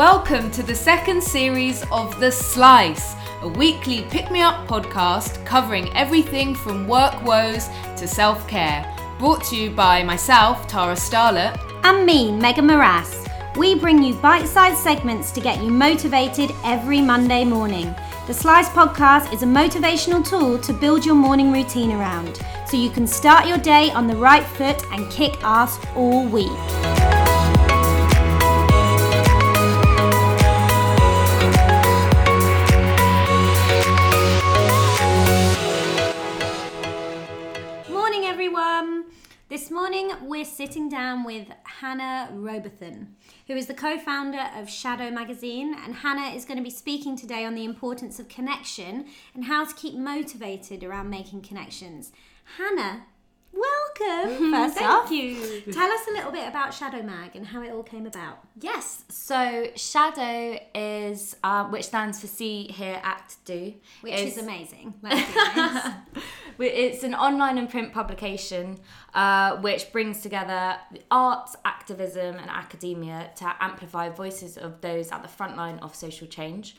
[0.00, 5.94] Welcome to the second series of The Slice, a weekly pick me up podcast covering
[5.94, 8.82] everything from work woes to self care.
[9.18, 13.28] Brought to you by myself, Tara Starlet, and me, Megan Morass.
[13.58, 17.94] We bring you bite sized segments to get you motivated every Monday morning.
[18.26, 22.88] The Slice podcast is a motivational tool to build your morning routine around so you
[22.88, 26.48] can start your day on the right foot and kick ass all week.
[40.60, 45.74] Sitting down with Hannah Robertson, who is the co founder of Shado Magazine.
[45.74, 49.64] And Hannah is going to be speaking today on the importance of connection and how
[49.64, 52.12] to keep motivated around making connections.
[52.58, 53.06] Hannah,
[53.54, 54.52] welcome.
[54.52, 55.62] First Thank off, you.
[55.72, 58.40] tell us a little bit about Shado Mag and how it all came about.
[58.60, 63.72] Yes, so Shado is, uh, which stands for See, Hear, Act, Do.
[64.02, 64.92] Which is, amazing.
[66.62, 68.78] It's an online and print publication
[69.14, 75.22] uh, which brings together the arts, activism, and academia to amplify voices of those at
[75.22, 76.76] the front line of social change.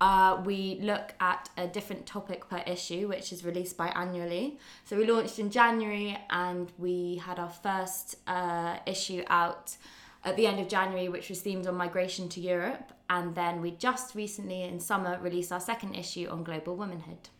[0.00, 4.58] Uh, we look at a different topic per issue, which is released biannually.
[4.84, 9.76] So we launched in January, and we had our first uh, issue out
[10.24, 12.92] at the end of January, which was themed on migration to Europe.
[13.10, 17.30] And then we just recently, in summer, released our second issue on global womanhood.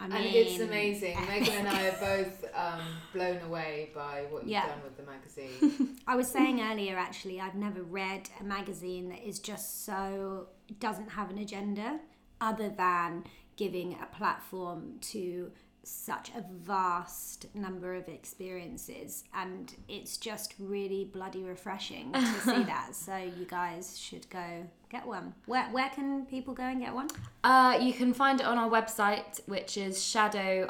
[0.00, 1.18] I and it's amazing.
[1.26, 2.80] Megan and I are both um,
[3.12, 4.66] blown away by what you've Yeah.
[4.68, 5.96] done with the magazine.
[6.06, 11.10] I was saying earlier, actually, I've never read a magazine that is just so doesn't
[11.10, 11.98] have an agenda
[12.40, 13.24] other than
[13.56, 15.50] giving a platform to
[15.88, 22.94] such a vast number of experiences and it's just really bloody refreshing to see that.
[22.94, 25.34] So you guys should go get one.
[25.46, 27.08] Where, where can people go and get one?
[27.44, 30.68] Uh, you can find it on our website, which is shado-mag.com.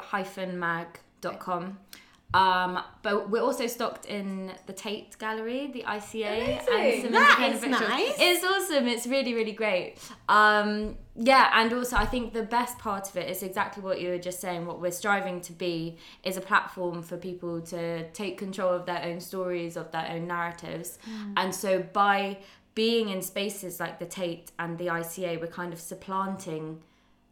[2.31, 7.63] Um, but we're also stocked in the Tate Gallery, the ICA, and some That is
[7.63, 8.15] nice.
[8.19, 8.87] It's awesome.
[8.87, 9.95] It's really, really great.
[10.27, 14.09] Um, yeah, and also I think the best part of it is exactly what you
[14.09, 14.67] were just saying.
[14.67, 19.03] What we're striving to be is a platform for people to take control of their
[19.03, 20.99] own stories, of their own narratives,
[21.35, 22.37] and so by
[22.75, 26.81] being in spaces like the Tate and the ICA, we're kind of supplanting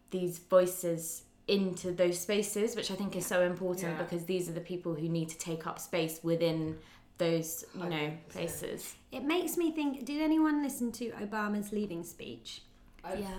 [0.10, 4.04] these voices into those spaces, which I think is so important Yeah.
[4.04, 6.78] because these are the people who need to take up space within
[7.18, 8.30] those, you know, 100%.
[8.30, 8.96] places.
[9.12, 12.62] it makes me think did anyone listen to obama's leaving speech
[13.04, 13.30] I've- Yeah.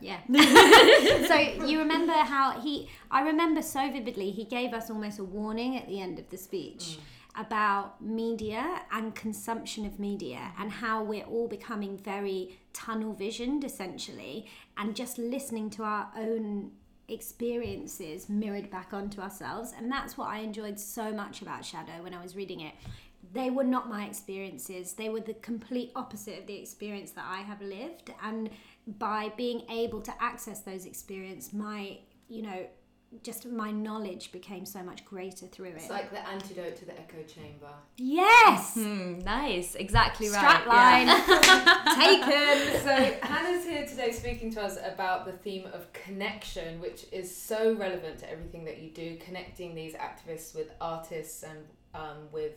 [0.00, 0.20] yeah.
[0.28, 1.26] Yeah.
[1.26, 2.88] so you remember how he?
[3.10, 4.30] I remember so vividly.
[4.30, 7.40] He gave us almost a warning at the end of the speech mm.
[7.40, 10.62] about media and consumption of media mm-hmm.
[10.62, 14.46] and how we're all becoming very tunnel visioned, essentially,
[14.76, 16.70] and just listening to our own
[17.10, 19.72] experiences mirrored back onto ourselves.
[19.76, 22.74] And that's what I enjoyed so much about Shado when I was reading it.
[23.32, 24.94] They were not my experiences.
[24.94, 28.12] They were the complete opposite of the experience that I have lived.
[28.22, 28.50] And
[28.98, 31.98] by being able to access those experiences, my,
[32.28, 32.66] you know,
[33.24, 35.74] just my knowledge became so much greater through it.
[35.76, 37.68] It's like the antidote to the echo chamber.
[37.96, 38.74] yes!
[38.74, 40.62] Hmm, nice, exactly right.
[40.64, 41.94] Strapline yeah.
[41.98, 42.80] taken.
[42.84, 47.74] So Hannah's here today speaking to us about the theme of connection, which is so
[47.74, 51.58] relevant to everything that you do, connecting these activists with artists and
[51.94, 52.52] um, with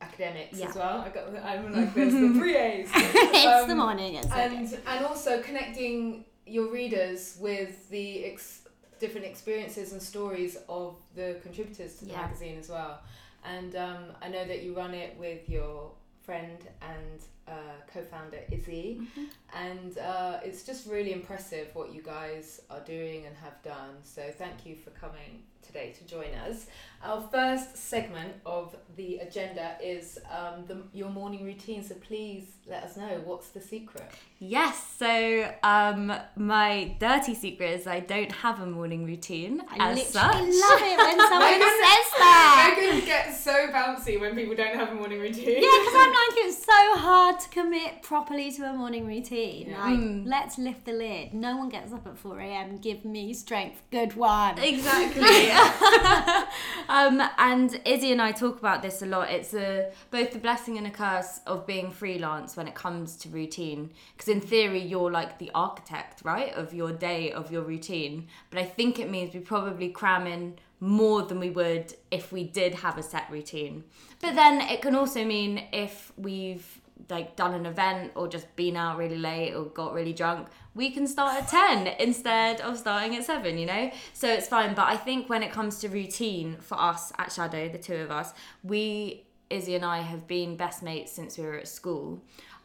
[0.00, 0.68] academics Yeah.
[0.68, 1.00] as well.
[1.00, 2.88] I got I'm like there's the three A's.
[2.94, 4.14] it's the Um, morning.
[4.14, 4.44] It's okay.
[4.56, 8.59] and and also connecting your readers with the ex-
[9.00, 12.22] different experiences and stories of the contributors to the Yeah.
[12.22, 13.00] magazine as well.
[13.44, 15.90] And um, I know that you run it with your
[16.22, 17.52] friend and uh,
[17.92, 19.24] co-founder Izzy, Mm-hmm.
[19.54, 23.94] and uh, it's just really impressive what you guys are doing and have done.
[24.04, 26.66] So thank you for coming today to join us.
[27.02, 31.82] Our first segment of the agenda is um, the, your morning routine.
[31.82, 34.04] So please let us know what's the secret.
[34.38, 39.96] Yes, so um, my dirty secret is I don't have a morning routine I as
[39.96, 40.70] literally such.
[40.70, 42.76] love it when someone says that.
[42.78, 45.46] Megan gets so bouncy when people don't have a morning routine.
[45.48, 49.70] Yeah, because I'm like, it's so hard to commit properly to a morning routine.
[49.70, 49.84] Yeah.
[49.84, 50.22] Like, Mm.
[50.26, 51.34] let's lift the lid.
[51.34, 52.78] No one gets up at 4 a.m.
[52.78, 53.82] Give me strength.
[53.90, 54.58] Good one.
[54.58, 55.22] Exactly.
[56.88, 59.30] um, and Izzy and I talk about this a lot.
[59.30, 63.28] It's a, both the blessing and a curse of being freelance when it comes to
[63.28, 63.90] routine.
[64.16, 68.28] Because in theory, you're like the architect, right, of your day, of your routine.
[68.50, 72.44] But I think it means we probably cram in more than we would if we
[72.44, 73.84] did have a set routine.
[74.20, 78.76] But then it can also mean if we've like done an event or just been
[78.76, 83.16] out really late or got really drunk, we can start at 10 instead of starting
[83.16, 83.90] at 7, you know?
[84.12, 84.74] So it's fine.
[84.74, 88.10] But I think when it comes to routine for us at Shado, the two of
[88.10, 88.32] us,
[88.62, 92.22] we, Izzy and I, have been best mates since we were at school.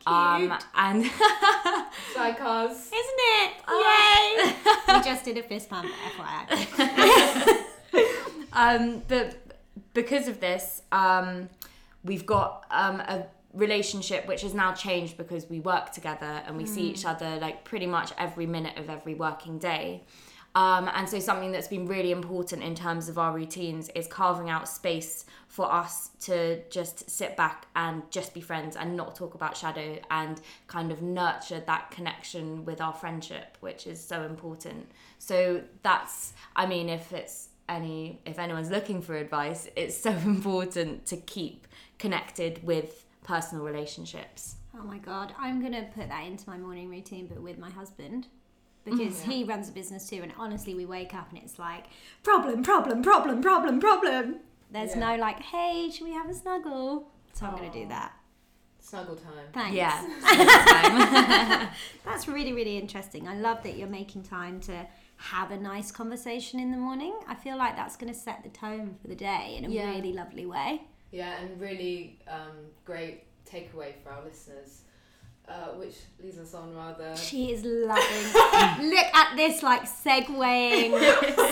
[0.08, 1.06] Um, and
[2.14, 2.72] Sidecars.
[2.72, 3.54] Isn't it?
[3.68, 4.54] Yay!
[4.88, 7.64] we just did a fist pump, FYI.
[8.54, 9.36] um, but
[9.94, 11.50] because of this, um,
[12.04, 16.66] we've got um, a relationship which has now changed because we work together and we
[16.66, 20.04] see each other like pretty much every minute of every working day.
[20.56, 24.50] Um, and so something that's been really important in terms of our routines is carving
[24.50, 29.36] out space for us to just sit back and just be friends and not talk
[29.36, 34.90] about shado and kind of nurture that connection with our friendship, which is so important.
[35.20, 41.06] So that's, I mean, if it's any, if anyone's looking for advice, it's so important
[41.08, 41.68] to keep
[42.00, 44.56] connected with personal relationships.
[44.78, 48.28] Oh my god, I'm gonna put that into my morning routine, but with my husband.
[48.84, 49.32] Because mm.
[49.32, 51.86] he runs a business too, and honestly, we wake up and it's like
[52.24, 54.36] problem, problem, problem, problem, problem.
[54.72, 55.12] There's Yeah.
[55.12, 57.10] no like, hey, should we have a snuggle?
[57.34, 58.14] So I'm gonna do that.
[58.80, 59.48] Snuggle time.
[59.52, 59.76] Thanks.
[59.76, 61.72] Yeah.
[62.06, 63.28] That's really, really interesting.
[63.28, 64.86] I love that you're making time to
[65.18, 67.16] have a nice conversation in the morning.
[67.28, 69.90] I feel like that's going to set the tone for the day in a Yeah.
[69.90, 70.84] really lovely way.
[71.16, 74.82] Yeah, and really um, great takeaway for our listeners,
[75.48, 77.16] uh, which leads us on rather.
[77.16, 78.84] She is loving.
[78.90, 80.92] Look at this like segueing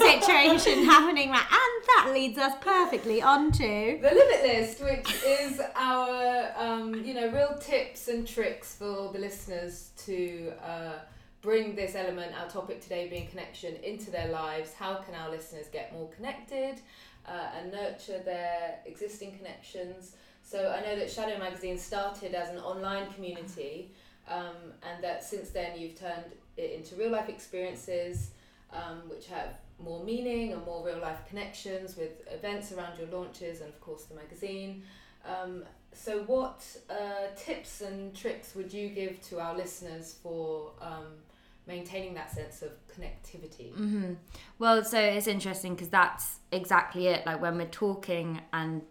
[0.02, 1.48] situation happening, right?
[1.50, 4.02] And that leads us perfectly onto.
[4.02, 9.14] The live it list, which is our, um, you know, real tips and tricks for
[9.14, 10.96] the listeners to uh,
[11.42, 14.74] bring this element, our topic today being connection, into their lives.
[14.74, 16.82] How can our listeners get more connected
[17.28, 20.16] uh, and nurture their existing connections?
[20.44, 23.92] So I know that Shado Magazine started as an online community,
[24.28, 26.26] um, and that since then you've turned
[26.58, 28.32] it into real life experiences,
[28.72, 33.62] um, which have more meaning and more real life connections with events around your launches
[33.62, 34.84] and of course the magazine.
[35.26, 41.08] Um, so what uh, tips and tricks would you give to our listeners for um,
[41.66, 43.74] maintaining that sense of connectivity?
[43.74, 44.14] hmm
[44.60, 47.26] Well, so it's interesting because that's exactly it.
[47.26, 48.82] Like when we're talking and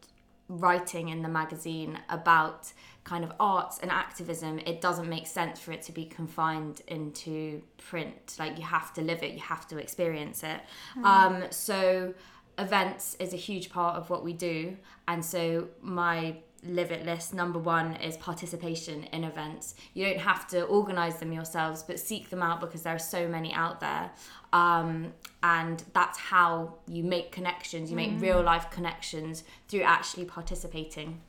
[0.48, 2.72] writing in the magazine about
[3.04, 7.62] kind of arts and activism, it doesn't make sense for it to be confined into
[7.78, 8.36] print.
[8.38, 10.60] Like you have to live it, you have to experience it.
[11.02, 12.14] Um, so
[12.58, 14.76] events is a huge part of what we do,
[15.08, 20.46] and so my live it list number one is participation in events you don't have
[20.46, 24.10] to organize them yourselves but seek them out because there are so many out there
[24.52, 25.12] um,
[25.42, 31.20] and that's how you make connections you make real life connections through actually participating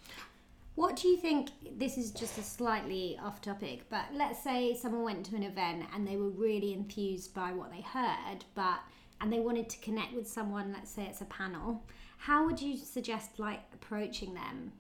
[0.75, 1.49] What do you think?
[1.77, 5.85] This is just a slightly off topic, but let's say someone went to an event
[5.93, 8.79] and they were really enthused by what they heard, but
[9.21, 10.73] and they wanted to connect with someone.
[10.73, 11.83] Let's say it's a panel.
[12.17, 14.73] How would you suggest like approaching them?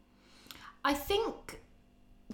[0.83, 1.59] I think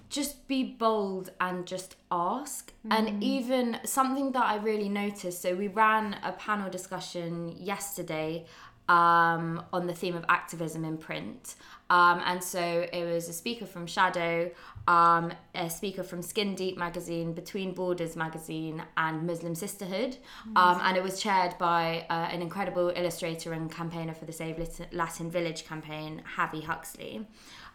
[0.09, 2.73] just be bold and just ask.
[2.89, 8.45] And even something that I really noticed so, we ran a panel discussion yesterday
[8.87, 11.55] um, on the theme of activism in print.
[11.91, 14.51] Um, and so it was a speaker from Shado,
[14.87, 20.17] um, a speaker from Skin Deep magazine, Between Borders magazine, and Muslim Sisterhood.
[20.55, 24.57] Um, and it was chaired by uh, an incredible illustrator and campaigner for the Save
[24.91, 27.27] Latin Village campaign, Javi Huxley.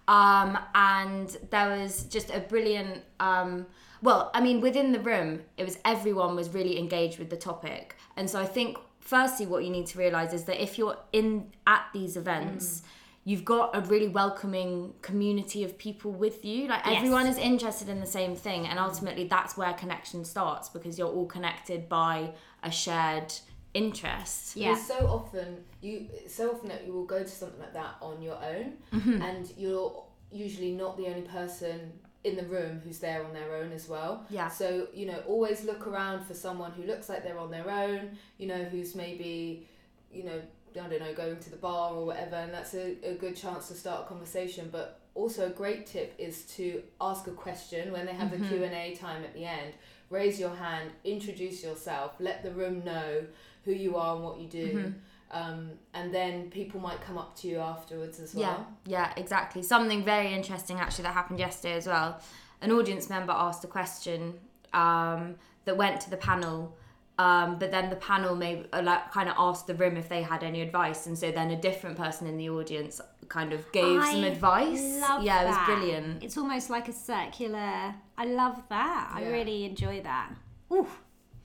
[0.08, 3.02] Um, and there was just a brilliant.
[3.20, 3.66] Um,
[4.02, 7.96] well, I mean, within the room, it was everyone was really engaged with the topic,
[8.16, 11.52] and so I think firstly, what you need to realize is that if you're in
[11.66, 12.82] at these events.
[13.26, 16.68] You've got a really welcoming community of people with you.
[16.68, 16.96] Like Yes.
[16.98, 21.08] everyone is interested in the same thing, and ultimately that's where connection starts because you're
[21.08, 23.32] all connected by a shared
[23.74, 24.56] interest.
[24.56, 24.70] Yeah.
[24.70, 28.22] Because so often you so often that you will go to something like that on
[28.22, 29.20] your own, mm-hmm.
[29.20, 33.70] and you're usually not the only person in the room who's there on their own
[33.72, 34.24] as well.
[34.30, 34.48] Yeah.
[34.48, 38.16] So you know, always look around for someone who looks like they're on their own.
[38.38, 39.66] You know, who's maybe,
[40.10, 40.40] you know,
[40.74, 43.68] I don't know, going to the bar or whatever, and that's a, a good chance
[43.68, 44.68] to start a conversation.
[44.72, 48.48] But also a great tip is to ask a question when they have the mm-hmm.
[48.48, 49.74] Q and A time at the end.
[50.14, 53.24] Raise your hand, introduce yourself, let the room know
[53.64, 54.94] who you are and what you do,
[55.32, 58.66] um, and then people might come up to you afterwards as well.
[58.86, 59.62] Yeah, yeah, exactly.
[59.62, 62.20] Something very interesting actually that happened yesterday as well.
[62.60, 64.34] An audience member asked a question
[64.72, 66.76] um, that went to the panel
[67.18, 70.22] Um, but then the panel may uh, like kind of asked the room if they
[70.22, 74.02] had any advice, and so then a different person in the audience kind of gave
[74.04, 75.00] some I advice.
[75.00, 76.24] love yeah, it was brilliant.
[76.24, 77.94] It's almost like a circular.
[78.18, 79.12] I love that.
[79.14, 80.30] I really enjoy that.
[80.72, 80.88] Ooh,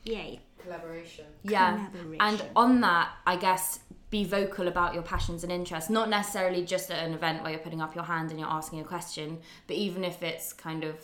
[0.04, 0.40] yay.
[0.58, 1.26] Collaboration.
[1.44, 1.86] Yeah.
[1.88, 2.18] Collaboration.
[2.20, 6.90] And on that, I guess be vocal about your passions and interests, not necessarily just
[6.90, 9.76] at an event where you're putting up your hand and you're asking a question, but
[9.76, 10.96] even if it's kind of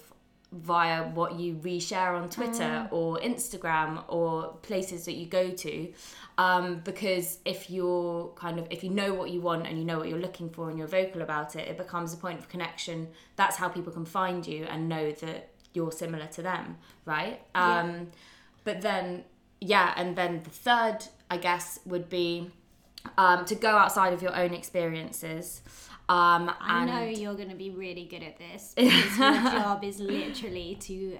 [0.51, 5.91] via what you reshare on Twitter or Instagram or places that you go to.
[6.37, 9.97] Um, because if you're kind of if you know what you want and you know
[9.97, 13.07] what you're looking for and you're vocal about it, it becomes a point of connection.
[13.35, 17.41] That's how people can find you and know that you're similar to them, right?
[17.53, 17.79] Yeah.
[17.79, 18.07] Um,
[18.63, 19.23] but then
[19.61, 20.99] yeah, and then the third,
[21.29, 22.51] I guess, would be
[23.17, 25.61] um, to go outside of your own experiences.
[26.07, 29.99] Um, I know you're going to be really good at this because your job is
[29.99, 31.17] literally to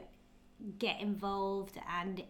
[0.78, 2.24] get involved and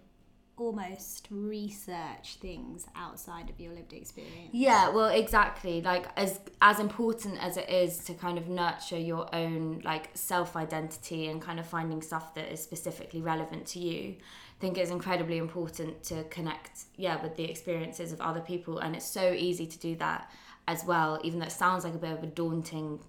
[0.57, 4.49] almost research things outside of your lived experience.
[4.53, 5.81] Yeah, well, exactly.
[5.81, 10.55] Like as as important as it is to kind of nurture your own like self
[10.55, 14.15] identity and kind of finding stuff that is specifically relevant to you.
[14.17, 18.95] I think it's incredibly important to connect, yeah, with the experiences of other people, and
[18.95, 20.31] it's so easy to do that
[20.67, 21.19] as well.
[21.23, 22.99] Even though it sounds like a bit of a daunting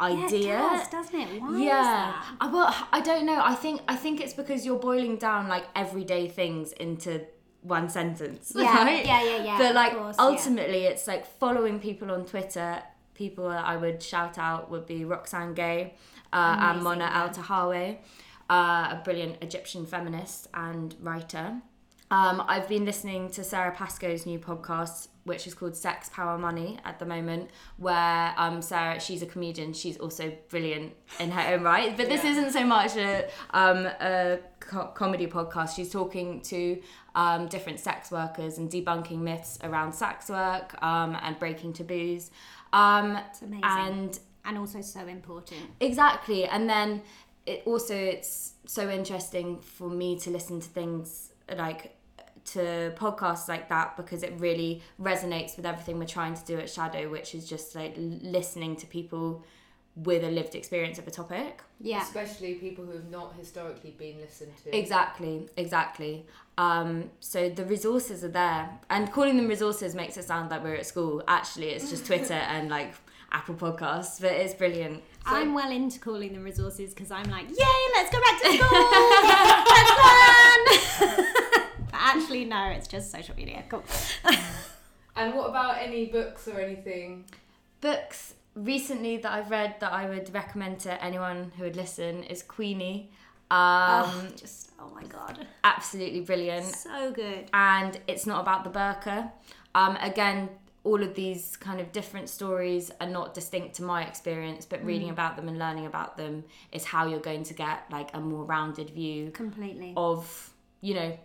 [0.00, 0.48] idea.
[0.48, 1.42] Yeah, it does, doesn't it?
[1.42, 2.22] Why yeah?
[2.40, 5.64] I, well i don't know i think i think it's because you're boiling down like
[5.74, 7.22] everyday things into
[7.62, 9.04] one sentence Yeah, right?
[9.04, 10.24] yeah, yeah, yeah, but like course, yeah.
[10.24, 12.82] ultimately it's like following people on twitter
[13.14, 15.94] people that i would shout out would be roxane gay
[16.32, 17.28] uh, and mona yeah.
[17.28, 17.98] eltahawy
[18.50, 21.60] uh, a brilliant egyptian feminist and writer
[22.10, 26.78] um, I've been listening to Sara Pascoe's new podcast, which is called Sex, Power, Money
[26.84, 31.62] at the moment, where um, Sara, she's a comedian, she's also brilliant in her own
[31.62, 31.96] right.
[31.96, 32.30] But this Yeah.
[32.32, 35.76] isn't so much a, um, a co- comedy podcast.
[35.76, 36.82] She's talking to
[37.14, 42.30] um, different sex workers and debunking myths around sex work um, and breaking taboos.
[42.72, 43.64] Um, It's amazing.
[43.64, 45.60] and and also so important.
[45.80, 47.02] Exactly, and then
[47.44, 51.94] it also it's so interesting for me to listen to things like
[52.46, 56.66] to podcasts like that because it really resonates with everything we're trying to do at
[56.66, 59.44] Shado, which is just like listening to people
[60.04, 61.62] with a lived experience of a topic.
[61.80, 62.02] Yeah.
[62.02, 64.76] Especially people who have not historically been listened to.
[64.76, 66.26] Exactly, exactly.
[66.56, 70.74] Um, so the resources are there, and calling them resources makes it sound like we're
[70.74, 71.22] at school.
[71.28, 72.94] Actually, it's just Twitter and like
[73.30, 75.02] Apple Podcasts, but it's brilliant.
[75.26, 77.56] I'm well into calling them resources because I'm like, yay,
[77.94, 78.68] let's go back to school,
[80.98, 81.44] let's run.
[81.90, 83.64] But actually, no, it's just social media.
[83.68, 83.84] Cool.
[85.16, 87.24] And what about any books or anything?
[87.80, 92.42] books recently that I've read that I would recommend to anyone who would listen is
[92.42, 93.10] Queenie.
[93.50, 93.58] Um,
[94.04, 97.48] oh, just oh my god, absolutely brilliant, so good.
[97.52, 99.30] and it's not about the burqa.
[99.74, 100.50] Um, again,
[100.84, 105.10] all of these kind of different stories are not distinct to my experience, but reading
[105.10, 108.44] about them and learning about them is how you're going to get like a more
[108.44, 109.94] rounded view Completely.
[109.96, 111.18] of you know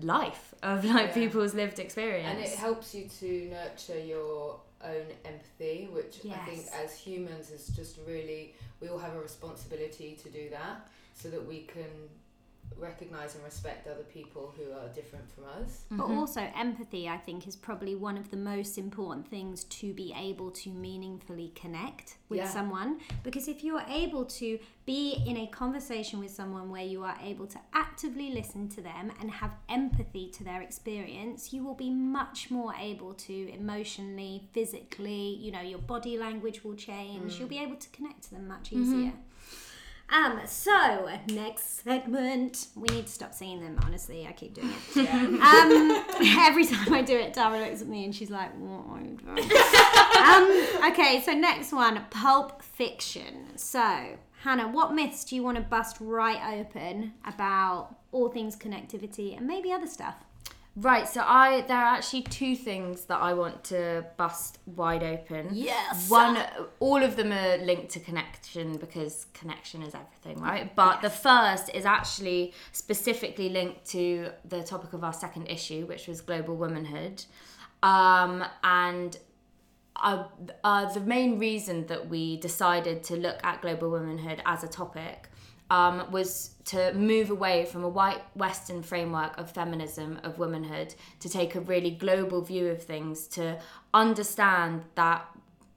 [0.00, 1.14] life of like Yeah.
[1.14, 2.28] people's lived experience.
[2.28, 7.68] And it helps you to nurture your own empathy, which I think as humans is
[7.68, 11.90] just really, we all have a responsibility to do that so that we can
[12.78, 15.84] recognize and respect other people who are different from us.
[15.90, 16.16] But Mhm.
[16.16, 20.50] also, empathy, I think, is probably one of the most important things to be able
[20.52, 22.50] to meaningfully connect with Yeah.
[22.52, 23.00] someone.
[23.22, 27.16] Because if you are able to be in a conversation with someone where you are
[27.22, 31.90] able to actively listen to them and have empathy to their experience, you will be
[31.90, 37.38] much more able to emotionally, physically, you know, your body language will change.
[37.38, 39.12] You'll be able to connect to them much easier.
[40.12, 42.66] Um, so next segment.
[42.76, 44.26] We need to stop singing them, honestly.
[44.26, 44.96] I keep doing it.
[44.96, 45.14] Yeah.
[45.14, 46.04] Um,
[46.38, 49.16] every time I do it, Dara looks at me and she's like, "What are you
[49.16, 49.50] doing?"
[50.20, 53.56] um, okay, so next one, Pulp Fiction.
[53.56, 59.34] So, Hannah, what myths do you want to bust right open about all things connectivity
[59.34, 60.16] and maybe other stuff?
[60.74, 65.50] Right, so I there are actually two things that I want to bust wide open.
[65.52, 66.08] Yes.
[66.08, 66.38] One,
[66.80, 70.74] all of them are linked to connection because connection is everything, right?
[70.74, 76.08] But the first is actually specifically linked to the topic of our second issue, which
[76.08, 77.22] was global womanhood,
[77.82, 79.18] um, and
[79.96, 80.24] uh,
[80.64, 85.28] uh, the main reason that we decided to look at global womanhood as a topic
[85.72, 91.30] um, was to move away from a white Western framework of feminism, of womanhood, to
[91.30, 93.58] take a really global view of things, to
[93.94, 95.26] understand that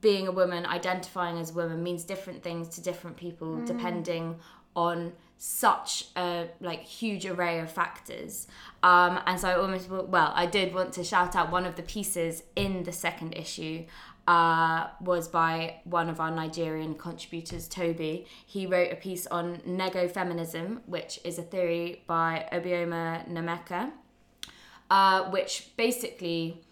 [0.02, 4.36] being a woman, identifying as a woman, means different things to different people depending
[4.76, 8.46] on such a like huge array of factors.
[8.82, 11.82] Um, and so i almost well i did want to shout out one of the
[11.82, 13.84] pieces in the second issue
[14.26, 18.26] uh, was by one of our Nigerian contributors, Toby.
[18.44, 23.90] He wrote a piece on nego feminism, which is a theory by Obioma Nnaemeka,
[24.90, 26.62] uh, which basically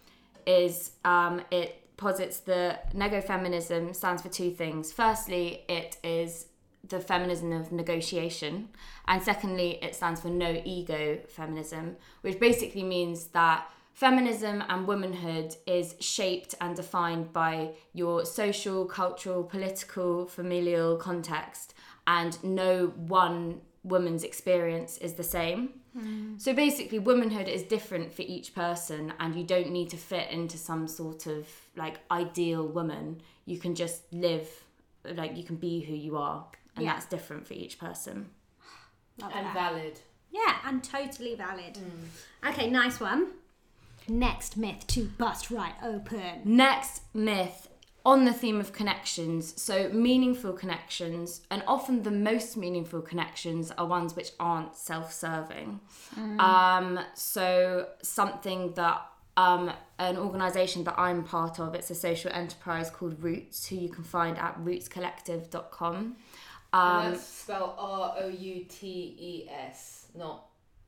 [0.45, 4.91] is um, it posits the nego feminism stands for two things.
[4.91, 6.47] Firstly, it is
[6.87, 8.69] the feminism of negotiation,
[9.07, 15.55] and secondly, it stands for no ego feminism, which basically means that feminism and womanhood
[15.65, 21.73] is shaped and defined by your social, cultural, political, familial context,
[22.05, 25.69] and no one woman's experience is the same.
[25.97, 26.41] Mm.
[26.41, 30.57] So basically, womanhood is different for each person, and you don't need to fit into
[30.57, 31.47] some sort of
[31.77, 33.21] like ideal woman.
[33.45, 34.49] You can just live,
[35.05, 36.93] like, you can be who you are, and yeah.
[36.93, 38.29] that's different for each person.
[39.21, 39.53] Love and that.
[39.53, 39.99] valid.
[40.31, 41.75] Yeah, and totally valid.
[41.75, 42.49] Mm.
[42.49, 43.27] Okay, nice one.
[44.07, 46.41] Next myth to bust right open.
[46.43, 47.69] Next myth
[48.05, 49.59] on the theme of connections.
[49.61, 55.79] So, meaningful connections, and often the most meaningful connections are ones which aren't self serving.
[56.15, 56.39] Mm.
[56.39, 59.01] Um, so, something that
[59.37, 63.89] um, an organisation that I'm part of, it's a social enterprise called Routes, who you
[63.89, 66.15] can find at routescollective.com.
[66.73, 70.45] Um, and that's spelled R O U T E S, not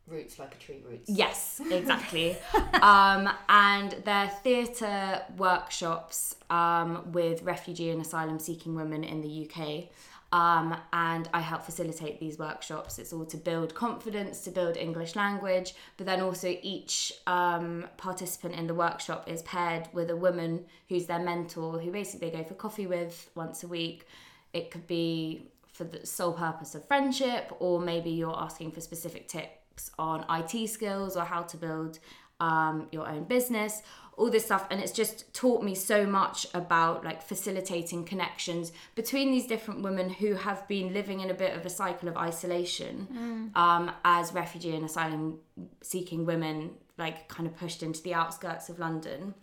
[0.08, 1.10] roots like a tree roots.
[1.10, 2.38] Yes, exactly.
[2.82, 9.90] um, and their theatre workshops um, with refugee and asylum seeking women in the UK.
[10.34, 13.00] Um, and I help facilitate these workshops.
[13.00, 18.56] It's all to build confidence, to build English language, but then also each um, participant
[18.56, 22.44] in the workshop is paired with a woman who's their mentor, who basically they go
[22.44, 24.06] for coffee with once a week.
[24.52, 29.30] It could be for the sole purpose of friendship, or maybe you're asking for specific
[29.30, 29.57] tips
[29.98, 32.00] on IT skills or how to build
[32.40, 33.82] um, your own business,
[34.16, 34.68] all this stuff.
[34.70, 40.10] And it's just taught me so much about like facilitating connections between these different women
[40.10, 43.08] who have been living in a bit of a cycle of isolation
[43.54, 43.58] mm.
[43.60, 45.40] um, as refugee and asylum
[45.82, 49.34] seeking women, like kind of pushed into the outskirts of London.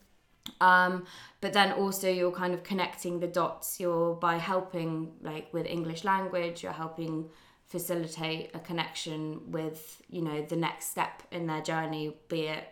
[0.61, 1.07] Um,
[1.41, 3.81] but then also you're kind of connecting the dots.
[3.81, 7.31] You're by helping like with English language, you're helping
[7.75, 12.69] facilitate a connection with you know the next step in their journey be it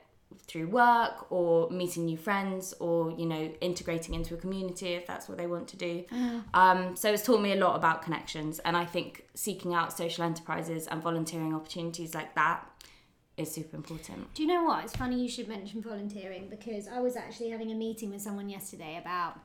[0.47, 5.29] through work or meeting new friends or you know integrating into a community if that's
[5.29, 6.41] what they want to do mm.
[6.55, 10.23] um, so it's taught me a lot about connections and i think seeking out social
[10.23, 12.65] enterprises and volunteering opportunities like that
[13.37, 17.01] is super important do you know what it's funny you should mention volunteering because i
[17.01, 19.41] was actually having a meeting with someone yesterday about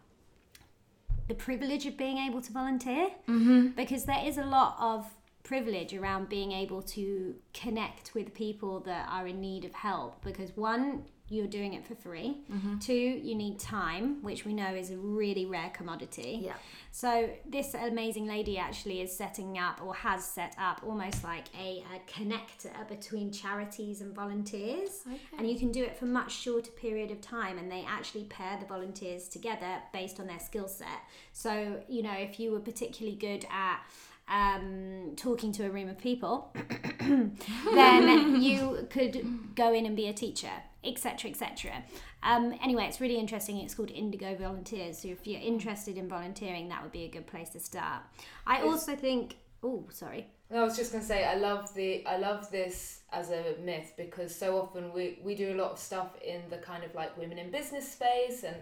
[1.28, 3.70] the privilege of being able to volunteer mm-hmm.
[3.70, 5.12] because there is a lot of
[5.48, 10.52] privilege around being able to connect with people that are in need of help because
[10.58, 12.38] one you're doing it for free.
[12.52, 12.80] Mm-hmm.
[12.80, 16.40] two you need time which we know is a really rare commodity.
[16.44, 16.54] Yeah.
[16.92, 21.84] So this amazing lady actually is setting up or has set up almost like a,
[21.96, 25.02] a connector between charities and volunteers.
[25.06, 25.20] Okay.
[25.38, 28.58] and you can do it for much shorter period of time and they actually pair
[28.60, 31.02] the volunteers together based on their skill set.
[31.32, 33.82] So you know if you were particularly good at
[34.28, 36.54] um, talking to a room of people,
[37.00, 40.52] then you could go in and be a teacher,
[40.84, 41.84] etc., etc.
[42.24, 43.58] Um, anyway, it's really interesting.
[43.58, 45.00] It's called Indigo Volunteers.
[45.00, 48.04] So if you're interested in volunteering, that would be a good place to start.
[48.46, 49.38] I also think.
[49.64, 50.28] Oh, sorry.
[50.50, 54.34] I was just gonna say I love the I love this as a myth because
[54.34, 57.38] so often we, we do a lot of stuff in the kind of like women
[57.38, 58.56] in business space and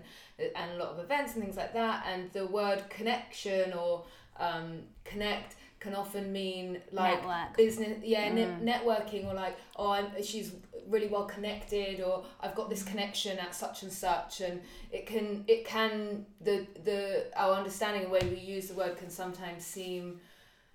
[0.56, 4.04] and a lot of events and things like that and the word connection or
[4.40, 7.58] um, connect can often mean like Network.
[7.58, 8.62] business yeah mm.
[8.62, 10.52] ne- networking or like oh I'm, she's
[10.88, 15.44] really well connected or I've got this connection at such and such and it can
[15.48, 20.20] it can the the our understanding the way we use the word can sometimes seem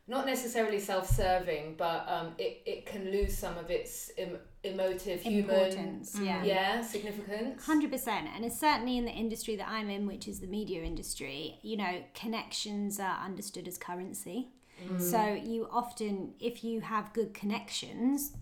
[0.06, 6.12] not necessarily self-serving but um, it, it can lose some of its em- emotive Importance,
[6.14, 6.44] human yeah.
[6.44, 10.46] yeah significance 100% and it's certainly in the industry that i'm in which is the
[10.46, 14.48] media industry you know connections are understood as currency
[14.86, 15.00] mm.
[15.00, 18.32] so you often if you have good connections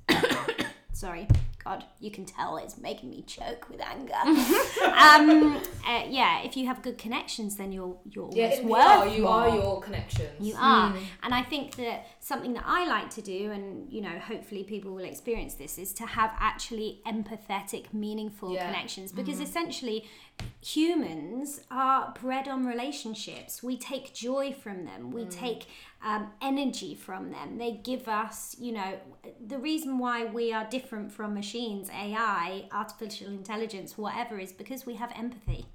[0.99, 1.29] sorry
[1.69, 4.15] God, you can tell it's making me choke with anger.
[4.25, 5.57] um,
[5.87, 9.27] uh, yeah, if you have good connections, then you're you're yeah, almost worth are, you
[9.27, 10.31] are your connections.
[10.41, 11.01] You are, mm.
[11.25, 14.93] and I think that something that I like to do, and you know, hopefully people
[14.93, 18.67] will experience this, is to have actually empathetic, meaningful yeah.
[18.67, 20.05] connections because mm essentially
[20.61, 23.63] humans are bred on relationships.
[23.63, 25.11] We take joy from them.
[25.11, 25.67] We take
[26.03, 27.59] um, energy from them.
[27.59, 28.99] They give us, you know,
[29.45, 34.95] the reason why we are different from machines, AI, artificial intelligence, whatever, is because we
[34.95, 35.67] have empathy.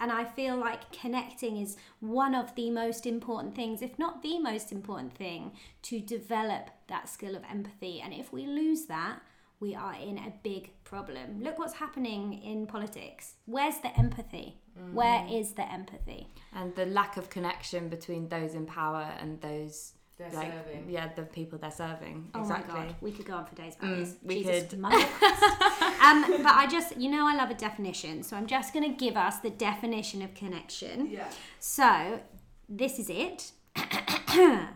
[0.00, 4.38] And I feel like connecting is one of the most important things, if not the
[4.38, 5.52] most important thing,
[5.82, 8.00] to develop that skill of empathy.
[8.00, 9.20] And if we lose that,
[9.60, 11.42] we are in a big problem.
[11.46, 13.34] Look what's happening in politics.
[13.46, 14.48] Where's the empathy?
[14.92, 16.22] Where is the empathy?
[16.54, 20.88] and the lack of connection between those in power and those They're like serving.
[20.96, 23.74] yeah the people they're serving Oh exactly my god, we could go on for days
[23.78, 24.14] about Mm, this.
[24.22, 24.78] we Jesus could.
[24.78, 24.96] Mother
[26.06, 28.96] um, but I just, you know, I love a definition, so I'm just going to
[29.04, 30.96] give us the definition of connection.
[31.10, 31.28] Yeah.
[31.58, 32.20] So,
[32.68, 33.38] this is it.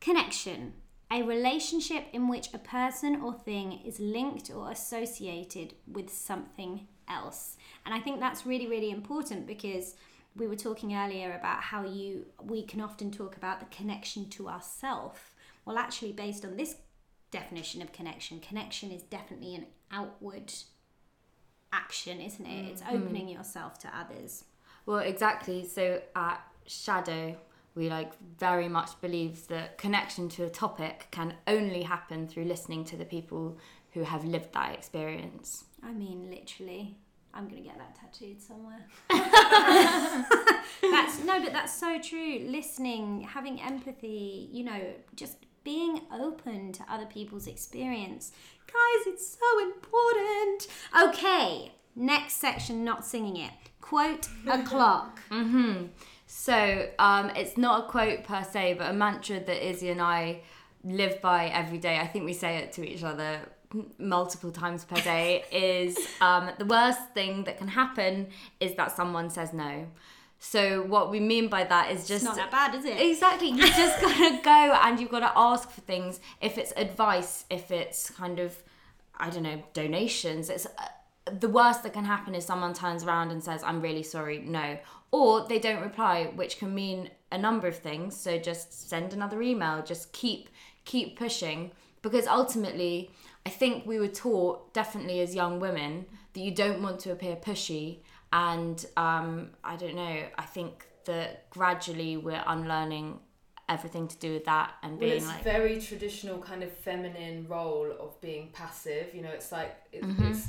[0.00, 0.74] Connection.
[1.10, 7.56] A relationship in which a person or thing is linked or associated with something else.
[7.84, 9.94] And I think that's really, really important because
[10.34, 14.48] we were talking earlier about how you we can often talk about the connection to
[14.48, 15.34] ourself.
[15.64, 16.76] Well, actually, based on this
[17.30, 20.52] definition of connection, connection is definitely an outward
[21.72, 22.70] action, isn't it?
[22.70, 22.96] It's mm-hmm.
[22.96, 24.44] opening yourself to others.
[24.84, 25.66] Well, exactly.
[25.66, 27.36] So at Shado,
[27.76, 32.84] we like very much believe that connection to a topic can only happen through listening
[32.86, 33.58] to the people
[33.92, 35.64] who have lived that experience.
[35.82, 36.96] I mean, literally.
[37.32, 38.86] I'm gonna get that tattooed somewhere.
[40.90, 42.38] that's no, but that's so true.
[42.46, 48.32] Listening, having empathy, you know, just being open to other people's experience.
[48.66, 50.68] Guys, it's so important.
[51.08, 53.50] Okay, next section, not singing it.
[53.82, 55.20] Quote a clock.
[55.30, 55.86] Mm-hmm.
[56.26, 60.40] So um, it's not a quote per se, but a mantra that Izzy and I
[60.84, 61.98] live by every day.
[61.98, 63.40] I think we say it to each other
[63.98, 65.44] multiple times per day.
[65.52, 68.28] is um, the worst thing that can happen
[68.60, 69.86] is that someone says no.
[70.38, 73.00] So what we mean by that is It's just not that bad, is it?
[73.00, 73.48] Exactly.
[73.48, 76.20] You just gotta go and you've gotta ask for things.
[76.40, 78.56] If it's advice, if it's kind of,
[79.16, 80.50] I don't know, donations.
[80.50, 80.70] It's uh,
[81.30, 84.78] the worst that can happen is someone turns around and says, "I'm really sorry, no,"
[85.10, 88.16] or they don't reply, which can mean a number of things.
[88.16, 89.82] So just send another email.
[89.82, 90.48] Just keep
[90.84, 93.10] keep pushing because ultimately,
[93.44, 97.34] I think we were taught definitely as young women that you don't want to appear
[97.36, 97.98] pushy
[98.32, 100.22] and um, I don't know.
[100.38, 103.20] I think that gradually we're unlearning
[103.68, 107.46] everything to do with that and Well, being it's like, very traditional kind of feminine
[107.48, 109.12] role of being passive.
[109.14, 110.30] You know, it's like it, Mhm.
[110.30, 110.48] it's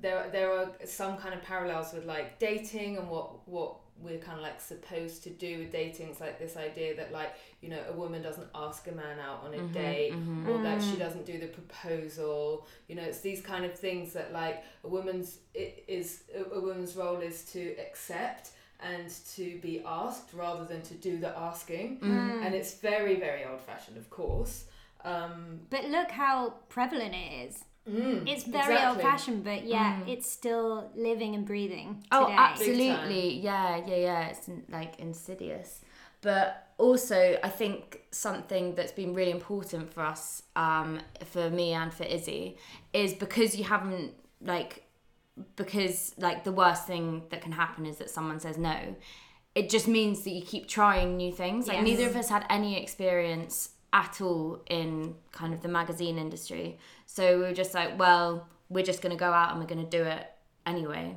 [0.00, 0.28] there.
[0.32, 4.42] There are some kind of parallels with like dating and what what we're kind of
[4.42, 6.08] like supposed to do with dating.
[6.08, 9.42] It's like this idea that like you know a woman doesn't ask a man out
[9.44, 10.12] on a Mhm, date.
[10.14, 10.48] mhm.
[10.48, 13.02] Or that she doesn't do the proposal, you know.
[13.02, 17.20] It's these kind of things that like a woman's it is a, a woman's role
[17.20, 18.50] is to accept
[18.82, 22.42] and to be asked rather than to do the asking Mm.
[22.46, 24.64] and it's very very old fashioned of course
[25.04, 27.64] um But look how prevalent it is.
[27.90, 28.86] Mm, It's very exactly.
[28.86, 30.08] old fashioned, but yeah, Mm.
[30.08, 32.04] it's still living and breathing.
[32.12, 33.38] Oh, absolutely.
[33.40, 34.28] Yeah, yeah, yeah.
[34.28, 35.80] It's like insidious.
[36.22, 41.92] But also, I think something that's been really important for us, um, for me and
[41.92, 42.58] for Izzy,
[42.92, 44.84] is because you haven't, like,
[45.56, 48.96] because, like, the worst thing that can happen is that someone says no.
[49.54, 51.66] It just means that you keep trying new things.
[51.66, 51.84] Like, Yes.
[51.86, 56.78] neither of us had any experience at all in kind of the magazine industry.
[57.06, 59.84] So we were just like, well, we're just going to go out and we're going
[59.84, 60.26] to do it
[60.64, 61.16] anyway.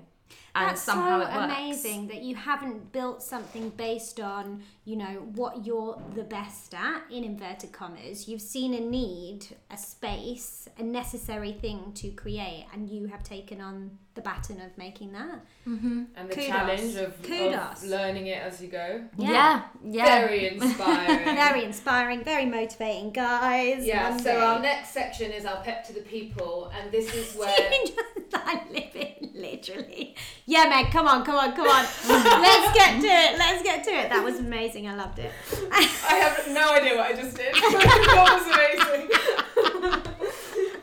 [0.56, 1.54] And That's somehow so it works.
[1.54, 7.04] amazing that you haven't built something based on, you know, what you're the best at,
[7.12, 8.28] in inverted commas.
[8.28, 13.62] You've seen a need, a space, a necessary thing to create, and you have taken
[13.62, 15.40] on the baton of making that.
[15.68, 16.04] Mm-hmm.
[16.16, 16.48] and the Kudos.
[16.48, 17.84] challenge of, Kudos.
[17.84, 20.06] of learning it as you go Yeah, yeah.
[20.28, 23.86] very inspiring Very inspiring, very motivating, guys.
[23.86, 27.36] yeah One so our next section is our pep to the people and this is
[27.40, 27.48] where
[28.36, 30.16] I live it literally.
[30.46, 31.84] Yeah, Meg, come on, come on, come on.
[32.08, 33.38] Let's get to it.
[33.40, 34.10] Let's get to it.
[34.10, 34.88] That was amazing.
[34.88, 35.32] I loved it.
[35.72, 35.82] I
[36.16, 40.13] have no idea what I just did that was amazing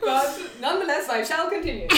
[0.01, 1.87] but nonetheless I shall continue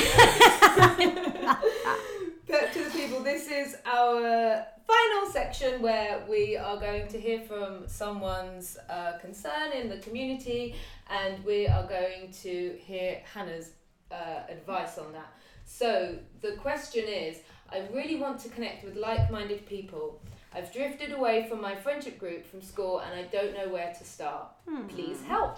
[2.48, 7.40] Pep to the people, this is our final section where we are going to hear
[7.42, 10.76] from someone's uh, concern in the community
[11.10, 13.72] and we are going to hear Hannah's
[14.12, 15.34] uh, advice on that.
[15.66, 17.38] So, the question is
[17.70, 20.22] I really want to connect with like minded people.
[20.54, 24.04] I've drifted away from my friendship group from school and I don't know where to
[24.04, 24.50] start.
[24.90, 25.58] Please help.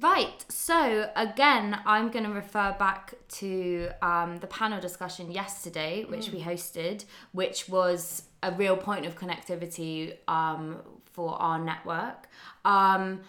[0.00, 6.30] Right, so again, I'm going to refer back to um, the panel discussion yesterday, which
[6.30, 10.80] we hosted, which was a real point of connectivity um,
[11.12, 12.26] for our network.
[12.64, 13.20] Um,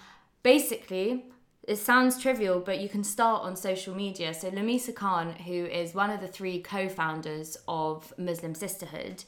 [0.42, 1.26] basically,
[1.68, 4.34] it sounds trivial, but you can start on social media.
[4.34, 9.24] So, Lamisa Khan, who is one of the three co founders of Muslim Sisterhood,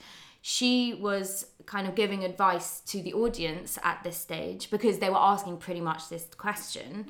[0.49, 5.17] she was kind of giving advice to the audience at this stage because they were
[5.33, 7.05] asking pretty much this question.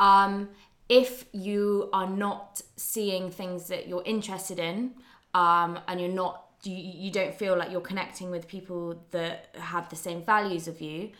[0.00, 0.48] Um,
[0.88, 4.94] if you are not seeing things that you're interested in
[5.34, 9.88] um, and you're not you, you don't feel like you're connecting with people that have
[9.88, 11.10] the same values of you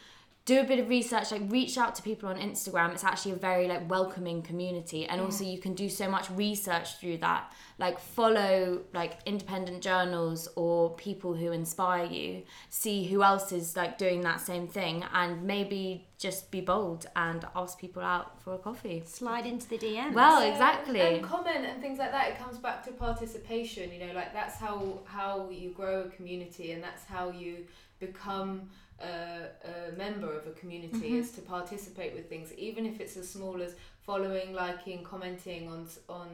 [0.46, 2.92] do a bit of research like reach out to people on instagram.
[2.92, 5.07] It's actually a very like welcoming community.
[5.07, 7.53] And also you can do so much research through that.
[7.79, 12.42] Like follow like independent journals or people who inspire you.
[12.70, 15.05] See who else is like doing that same thing.
[15.12, 19.03] And maybe just be bold and ask people out for a coffee.
[19.07, 21.00] Slide into the dm well Yeah, exactly.
[21.00, 22.29] And comment and things like that.
[22.31, 23.92] It comes back to participation.
[23.92, 27.66] You know, like that's how how you grow a community, and that's how you
[28.00, 28.68] become
[29.00, 30.96] a, a member of a community.
[30.96, 31.16] Mm-hmm.
[31.16, 35.86] Is to participate with things, even if it's as small as following, liking, commenting on
[36.08, 36.28] on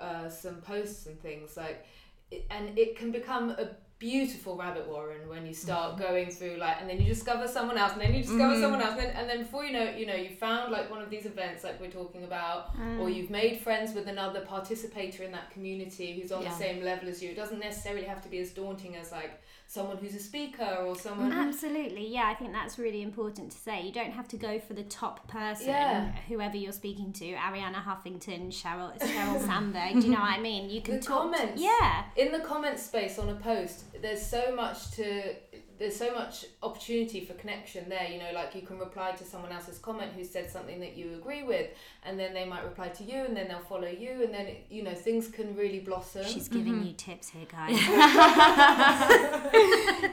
[0.00, 1.86] uh, some posts and things like.
[2.30, 3.68] It, and it can become a
[4.02, 6.02] beautiful rabbit warren when you start mm-hmm.
[6.02, 8.60] going through like and then you discover someone else and then you discover mm-hmm.
[8.60, 10.90] someone else and then, and then before you know it, you know you found like
[10.90, 13.14] one of these events like we're talking about or mm.
[13.14, 16.48] you've made friends with another participator in that community who's on Yeah.
[16.48, 17.30] the same level as you.
[17.30, 19.40] It doesn't necessarily have to be as daunting as like
[19.72, 21.32] someone who's a speaker or someone.
[21.32, 22.24] Absolutely, yeah.
[22.26, 23.80] I think that's really important to say.
[23.82, 26.12] You don't have to go for the top person, Yeah.
[26.28, 27.32] whoever you're speaking to.
[27.34, 29.94] Arianna Huffington, Sheryl, Sheryl Sandberg.
[29.94, 30.68] Do you know what I mean?
[30.68, 31.34] You can The talk.
[31.34, 35.34] to- yeah, In the comment space on a post, there's so much to.
[35.82, 38.06] There's so much opportunity for connection there.
[38.08, 41.14] You know, like you can reply to someone else's comment who said something that you
[41.14, 41.70] agree with,
[42.04, 44.66] and then they might reply to you, and then they'll follow you, and then it,
[44.70, 46.24] you know things can really blossom.
[46.24, 46.86] she's giving mm-hmm.
[46.86, 47.76] you tips here, guys.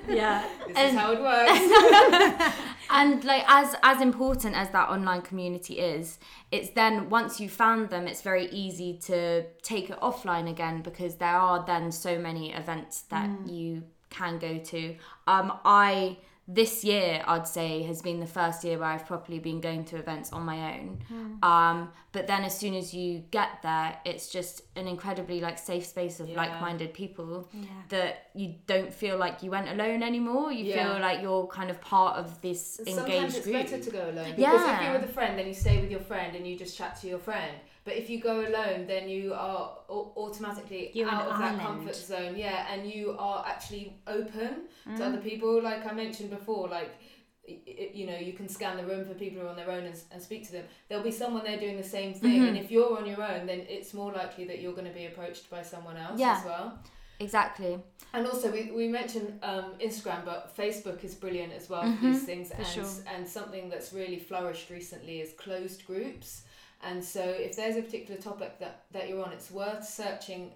[0.10, 2.56] yeah this and- is how it works.
[2.90, 6.18] and like as as important as that online community is
[6.52, 11.18] it's then once you found them it's very easy to take it offline again because
[11.18, 13.52] there are then so many events that mm.
[13.52, 14.96] you can go to
[15.28, 16.18] um i
[16.52, 19.96] this year i'd say has been the first year where i've properly been going to
[19.98, 21.00] events on my own
[21.44, 25.86] um but then as soon as you get there it's just an incredibly like safe
[25.86, 26.38] space of Yeah.
[26.38, 27.68] like-minded people yeah.
[27.90, 30.94] that you don't feel like you went alone anymore you Yeah.
[30.94, 33.44] feel like you're kind of part of this Sometimes engaged group.
[33.44, 35.80] Sometimes it's better to go alone because if you're with a friend, then you stay
[35.80, 37.56] with your friend and you just chat to your friend.
[37.86, 42.36] But if you go alone, then you are automatically You're out of that comfort zone.
[42.36, 44.98] Yeah, and you are actually open Mm.
[44.98, 45.62] to other people.
[45.62, 46.92] Like I mentioned before, like
[47.96, 50.00] you know, you can scan the room for people who are on their own and,
[50.12, 50.66] and speak to them.
[50.88, 52.48] There'll be someone there doing the same thing, Mhm.
[52.50, 55.08] and if you're on your own, then it's more likely that you're going to be
[55.08, 56.38] approached by someone else Yeah.
[56.40, 56.80] as well.
[57.22, 57.78] exactly
[58.14, 62.06] And also, we, we mentioned um, Instagram, but Facebook is brilliant as well Mhm, for
[62.06, 62.50] these things.
[62.50, 62.86] for and, sure.
[63.14, 66.44] and something that's really flourished recently is closed groups.
[66.84, 70.52] And so, if there's a particular topic that, that you're on, it's worth searching.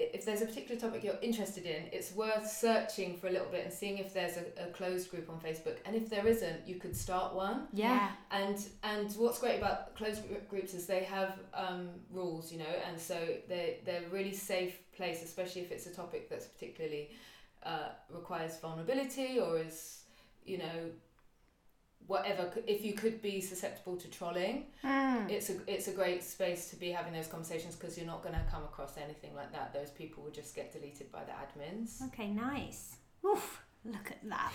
[0.00, 3.64] If there's a particular topic you're interested in, it's worth searching for a little bit
[3.64, 5.78] and seeing if there's a, a closed group on Facebook.
[5.84, 7.66] And if there isn't, you could start one.
[7.72, 12.74] yeah, And and what's great about closed groups is they have um, rules, you know,
[12.88, 13.16] and so
[13.48, 17.10] they they're a really safe place, especially if it's a topic that's particularly
[17.64, 20.02] uh, requires vulnerability or is
[20.46, 20.90] you know
[22.06, 22.50] whatever.
[22.66, 25.30] If you could be susceptible to trolling, Mm.
[25.30, 28.34] it's a it's a great space to be having those conversations because you're not going
[28.34, 29.72] to come across anything like that.
[29.74, 32.02] Those people will just get deleted by the admins.
[32.08, 32.96] Okay, nice.
[33.26, 34.52] Oof, look at that.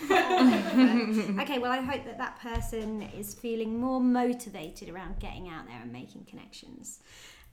[1.42, 5.80] okay, well, I hope that that person is feeling more motivated around getting out there
[5.82, 7.00] and making connections.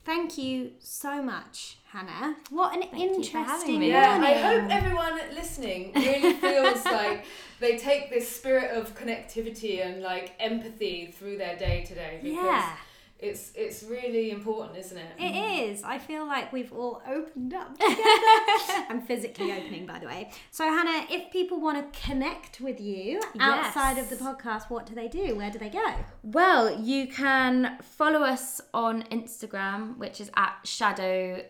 [0.05, 2.37] Thank you so much, Hannah.
[2.49, 3.89] What an Thank you for having interesting me.
[3.89, 4.37] Yeah, morning.
[4.37, 7.27] I hope everyone listening really feels like
[7.61, 12.45] they take this spirit of connectivity and like empathy through their day to day because
[12.45, 12.77] yeah,
[13.23, 15.13] it's it's really important, isn't it?
[15.19, 15.83] it is.
[15.85, 18.87] I feel like we've all opened up together.
[18.89, 20.31] I'm physically opening, by the way.
[20.51, 24.95] So, Hannah, if people want to connect with you outside of the podcast, what do
[24.95, 25.37] they do?
[25.37, 25.95] Where do they go?
[26.23, 31.49] well you can follow us on instagram which is at shado.mag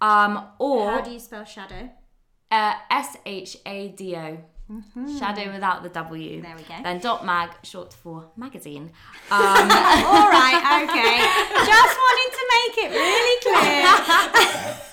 [0.00, 1.90] um or How do you spell shadow?
[2.50, 2.74] uh,
[4.68, 6.74] s-h-a-d-o shadow without the w There we go.
[6.82, 8.90] then dot mag short for magazine
[9.30, 11.16] um, All right, okay.
[11.64, 14.76] Just wanting to make it really clear.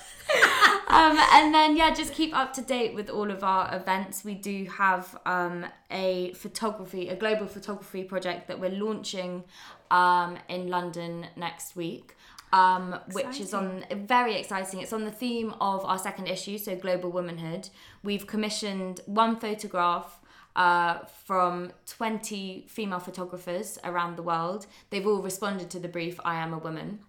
[0.87, 4.23] um, and then yeah, just keep up to date with all of our events.
[4.23, 9.43] We do have um, a photography, a global photography project that we're launching
[9.91, 12.15] um, in London next week.
[12.53, 14.79] Um, which is on very exciting.
[14.79, 17.69] It's on the theme of our second issue, so global womanhood.
[18.03, 20.19] We've commissioned one photograph
[20.55, 24.67] uh, from 20 female photographers around the world.
[24.91, 26.99] They've all responded to the brief, I am a woman.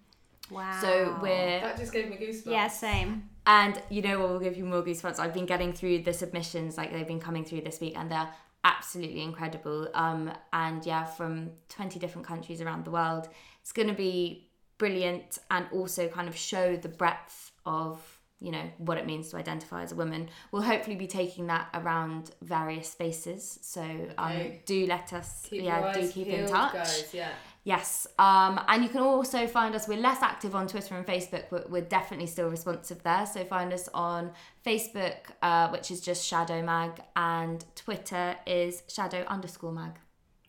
[0.49, 0.79] Wow.
[0.81, 2.51] So we're That just gave me goosebumps.
[2.51, 3.29] Yeah, same.
[3.45, 5.19] and you know what will give you more goosebumps?
[5.19, 8.29] I've been getting through the submissions, like they've been coming through this week, and they're
[8.63, 9.89] absolutely incredible.
[9.93, 13.27] Um, and yeah, from 20 different countries around the world.
[13.61, 18.01] It's going to be brilliant and also kind of show the breadth of
[18.41, 21.69] you know what it means to identify as a woman we'll hopefully be taking that
[21.73, 23.81] around various spaces so
[24.17, 24.61] um, Okay.
[24.65, 27.09] do let us Keep yeah do keep in touch guys.
[27.13, 27.29] Yeah.
[27.67, 29.87] Yes, um, and you can also find us.
[29.87, 33.25] We're less active on Twitter and Facebook, but we're definitely still responsive there.
[33.25, 34.33] So find us on
[34.63, 39.93] Facebook, uh, which is just Shado Mag, and Twitter is Shado underscore Mag.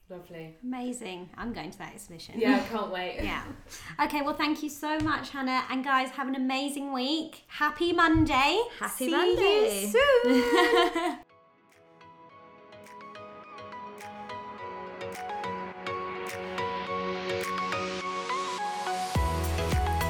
[0.08, 0.56] Lovely.
[0.62, 1.30] Amazing.
[1.36, 2.38] I'm going to that exhibition.
[2.38, 3.20] Yeah, I can't wait.
[3.22, 3.42] Yeah.
[4.00, 5.64] Okay, well, thank you so much, Hannah.
[5.68, 7.42] And guys, have an amazing week.
[7.48, 8.62] Happy Monday.
[8.78, 9.90] Happy See Monday.
[9.92, 9.92] you
[10.24, 11.18] soon.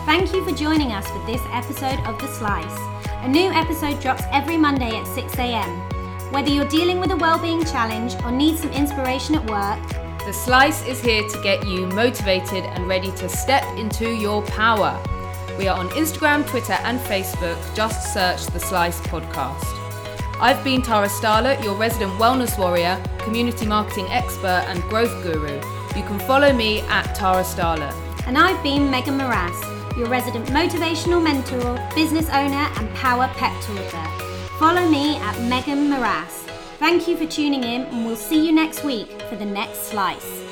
[0.06, 2.78] Thank you for joining us for this episode of The Slice.
[3.24, 5.88] A new episode drops every Monday at 6 a.m.
[6.36, 9.80] Whether you're dealing with a well-being challenge or need some inspiration at work,
[10.26, 15.02] The Slice is here to get you motivated and ready to step into your power.
[15.56, 17.56] We are on Instagram, Twitter, and Facebook.
[17.74, 19.64] Just search The Slice Podcast.
[20.38, 25.54] I've been Tara Starlet, your resident wellness warrior, community marketing expert, and growth guru.
[25.96, 27.94] You can follow me at Tara Starlet.
[28.26, 29.58] And I've been Megan Morass,
[29.96, 34.25] your resident motivational mentor, business owner, and power pep talker.
[34.58, 36.46] Follow me at Megan Morass.
[36.78, 40.45] Thank you for tuning in, and we'll see you next week for the next slice.